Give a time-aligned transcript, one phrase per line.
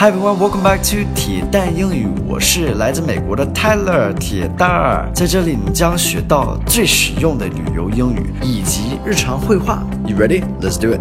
[0.00, 2.08] Hi everyone, welcome back to 铁蛋英语。
[2.26, 9.86] 我是来自美国的 Tyler 铁蛋儿，在这里你将学到最实用的旅游英语以及日常会话。
[10.06, 10.42] You ready?
[10.62, 11.00] Let's do it.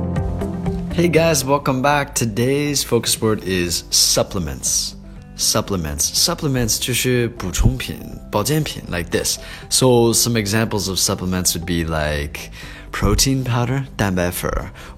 [0.94, 2.14] Hey guys, welcome back.
[2.14, 4.96] Today's focus word is supplements.
[5.38, 7.96] Supplements, supplements 就是补充品、
[8.30, 9.38] 保健品，like this.
[9.70, 12.52] So some examples of supplements would be like
[12.93, 14.51] protein powder, 蛋白粉,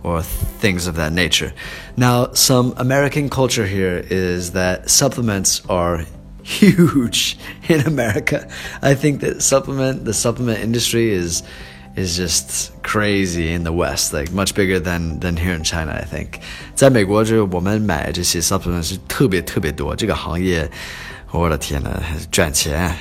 [0.03, 0.23] or
[0.61, 1.53] things of that nature.
[1.97, 6.05] Now, some American culture here is that supplements are
[6.43, 7.37] huge
[7.69, 8.47] in America.
[8.81, 11.43] I think that supplement the supplement industry is
[11.97, 15.93] is just crazy in the West, like much bigger than than here in China.
[15.93, 16.41] I think，
[16.75, 20.71] 在美国就是我们买这些 supplement 是特别特别多，这个行业。
[21.31, 21.91] 我的天呐，
[22.31, 22.97] 赚钱。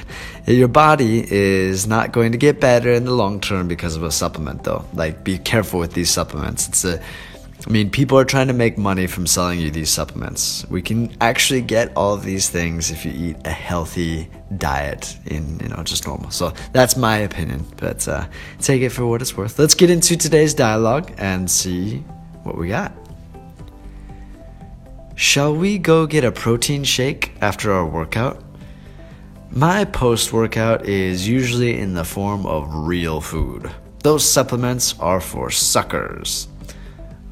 [0.47, 4.11] Your body is not going to get better in the long term because of a
[4.11, 4.84] supplement, though.
[4.93, 6.67] Like, be careful with these supplements.
[6.67, 6.99] It's a,
[7.67, 10.63] I mean, people are trying to make money from selling you these supplements.
[10.70, 15.59] We can actually get all of these things if you eat a healthy diet in,
[15.63, 16.29] you know, just normal.
[16.29, 18.27] So that's my opinion, but uh,
[18.62, 19.57] take it for what it's worth.
[19.57, 22.04] Let's get into today's dialogue and see
[22.43, 22.91] what we got.
[25.20, 28.37] Shall we go get a protein shake after our workout?
[29.51, 33.70] My post workout is usually in the form of real food.
[34.04, 36.48] Those supplements are for suckers.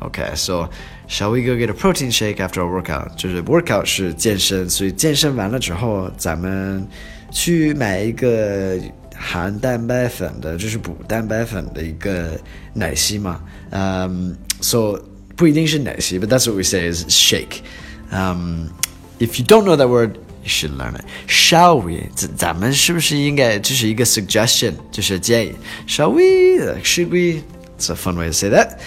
[0.01, 0.69] Okay, so
[1.07, 3.15] shall we go get a protein shake after our workout?
[3.17, 6.87] 就是 workout 是健身，所以健身完了之后，咱们
[7.31, 8.79] 去买一个
[9.15, 12.39] 含蛋白粉的，就是补蛋白粉的一个
[12.73, 13.41] 奶昔嘛。
[13.71, 14.99] 嗯、um,，so
[15.37, 17.61] 不一定是奶昔，but that's what we say is shake.
[18.11, 18.69] Um,
[19.19, 21.05] if you don't know that word, you should learn it.
[21.27, 22.09] Shall we?
[22.35, 25.55] 咱们是不是应该这是一个 suggestion，就是建议？
[25.87, 26.81] Shall we?
[26.83, 27.41] Should we?
[27.77, 28.79] It's a fun way to say that.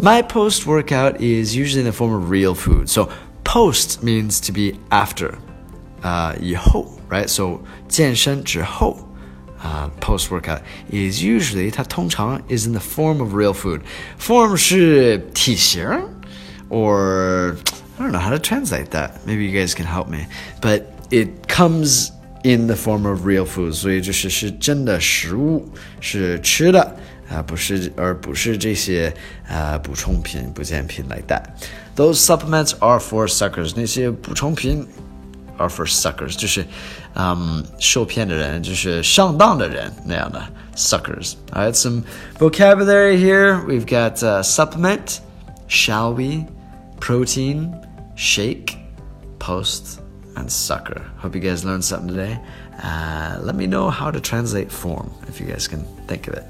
[0.00, 2.88] My post workout is usually in the form of real food.
[2.88, 3.10] So
[3.44, 5.34] post means to be after,
[6.02, 7.28] uh, 以后, right?
[7.28, 9.05] So 健身之后。
[9.62, 10.60] uh, post workout
[10.90, 13.80] is usually 它通常 is in the form of real food.
[14.18, 15.82] Form 是体型
[16.68, 17.56] or
[17.98, 19.12] I don't know how to translate that.
[19.26, 20.26] Maybe you guys can help me.
[20.60, 22.10] But it comes
[22.42, 25.68] in the form of real food，所以就是是真的食物，
[26.00, 26.96] 是吃的
[27.30, 29.14] 啊，不是而不是这些
[29.46, 31.44] 啊补充品、补健品 like that.
[31.94, 33.74] Those supplements are for suckers.
[33.76, 34.88] 那些补充品
[35.58, 36.64] are for suckers，就是
[37.14, 40.42] 嗯受骗的人，就是上当的人那样的
[40.74, 41.34] suckers.
[41.52, 42.04] All right, some
[42.38, 43.64] vocabulary here.
[43.66, 45.20] We've got uh, supplement,
[45.68, 46.46] shall we,
[47.00, 47.74] protein
[48.16, 48.76] shake,
[49.38, 50.00] post,
[50.36, 51.02] and sucker.
[51.18, 52.38] Hope you guys learned something today.
[52.82, 56.44] Uh, let me know how to translate form if you guys can think of it.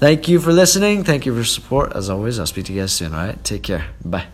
[0.00, 1.04] Thank you for listening.
[1.04, 1.92] Thank you for support.
[1.94, 3.14] As always, I'll speak to you guys soon.
[3.14, 3.84] All right, take care.
[4.04, 4.26] Bye.